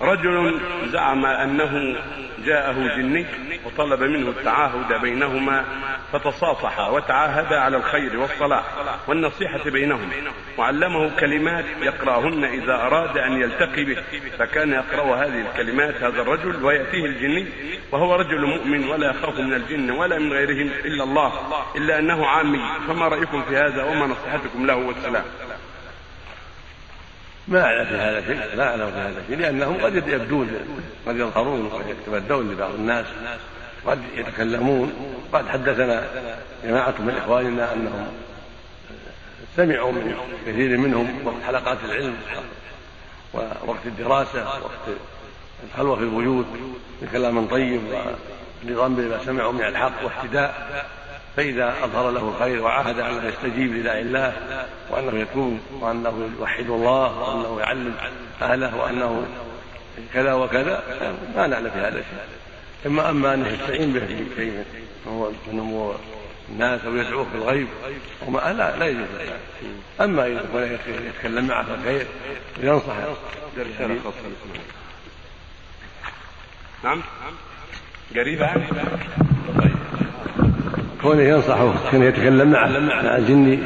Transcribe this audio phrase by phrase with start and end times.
[0.00, 1.96] رجل زعم أنه
[2.44, 3.26] جاءه جني
[3.64, 5.64] وطلب منه التعاهد بينهما
[6.12, 8.64] فتصافحا وتعاهدا على الخير والصلاح
[9.08, 10.12] والنصيحة بينهما.
[10.58, 14.02] وعلمه كلمات يقرأهن إذا أراد أن يلتقي به.
[14.38, 17.46] فكان يقرأ هذه الكلمات هذا الرجل ويأتيه الجني
[17.92, 21.32] وهو رجل مؤمن ولا يخاف من الجن ولا من غيرهم إلا الله
[21.76, 22.60] إلا أنه عامي.
[22.88, 25.24] فما رأيكم في هذا وما نصيحتكم له؟ والسلام.
[27.48, 30.50] ما أعلم في هذا شيء لا أعلم في هذا شيء لأنهم قد يبدون
[31.06, 33.06] قد يظهرون وقد يتبدون لبعض الناس
[33.86, 35.14] قد يتكلمون.
[35.32, 36.06] قد حدثنا
[36.64, 38.06] جماعة من إخواننا أنهم
[39.56, 40.14] سمعوا من
[40.46, 42.16] كثير منهم وقت حلقات العلم
[43.34, 44.96] ووقت الدراسة وقت
[45.70, 46.46] الخلوة في البيوت
[47.02, 47.80] بكلام طيب
[48.64, 50.86] ونظام بما سمعوا من الحق واهتداء
[51.36, 54.32] فإذا أظهر له الخير وعاهد أنه يستجيب لداعي الله
[54.90, 57.94] وأنه يتوب وأنه يوحد الله وأنه يعلم
[58.42, 59.26] أهله وأنه
[60.14, 60.82] كذا وكذا
[61.36, 62.18] ما نعلم في هذا الشيء
[62.86, 64.64] إما أما أنه يستعين به في شيء
[65.06, 65.98] من أمور
[66.48, 67.68] الناس أو يدعوه في الغيب
[68.26, 69.06] وما لا لا يجوز
[70.00, 72.06] أما إذا كان يتكلم معه في الخير
[72.62, 72.94] وينصح
[76.84, 77.02] نعم.
[78.14, 78.54] قريبة؟
[81.04, 83.58] كونه ينصحه كونه يتكلم معه مع الجني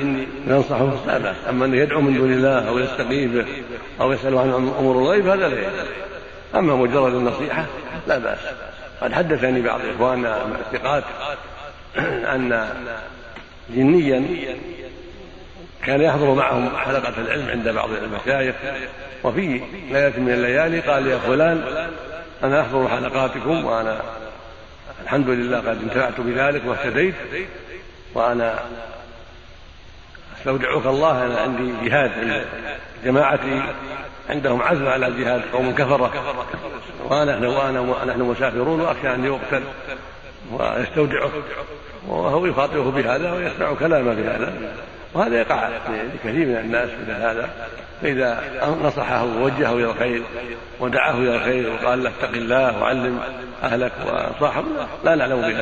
[0.47, 0.93] ينصحه.
[1.07, 1.37] لا بأس.
[1.49, 3.47] أما أنه يدعو من دون الله أو يستقي به
[4.01, 5.71] أو يسأل عن أمور الغيب هذا لا
[6.55, 7.67] أما مجرد النصيحة
[8.07, 8.39] لا بأس.
[9.01, 11.05] قد حدثني بعض إخواننا الثقات
[12.35, 12.69] أن
[13.71, 14.25] جنيا
[15.85, 18.55] كان يحضر معهم حلقة العلم عند بعض المشايخ
[19.25, 21.89] وفي ليلة من الليالي قال يا فلان
[22.43, 24.01] أنا أحضر حلقاتكم وأنا
[25.03, 27.15] الحمد لله قد انتفعت بذلك واهتديت
[28.15, 28.59] وأنا
[30.39, 32.47] أستودعك الله أنا عندي جهاد
[33.05, 33.63] جماعتي
[34.29, 36.13] عندهم عزم على جهاد قوم كفرة.
[37.11, 39.63] ونحن وأنا نحن مسافرون وأخشى أن يقتل
[40.53, 41.31] ويستودعك
[42.09, 44.53] وهو يخاطبه بهذا ويسمع كلامه بهذا.
[45.15, 45.69] وهذا يقع
[46.15, 47.49] لكثير من الناس مثل هذا
[48.03, 48.43] فإذا
[48.83, 50.23] نصحه ووجهه إلى الخير
[50.81, 53.21] ودعاه إلى الخير وقال له اتق الله وعلم
[53.63, 54.65] أهلك وصاحب
[55.05, 55.55] لا نعلم بهذا.